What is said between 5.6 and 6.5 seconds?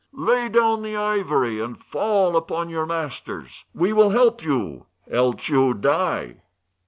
die!"